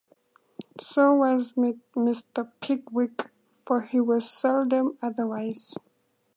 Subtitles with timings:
[0.79, 2.49] So was Mr.
[2.59, 3.29] Pickwick,
[3.67, 5.75] for he was seldom otherwise.